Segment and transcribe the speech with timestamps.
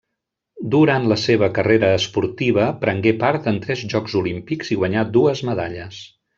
[0.75, 6.05] Durant la seva carrera esportiva prengué part en tres Jocs Olímpics i guanyà dues medalles.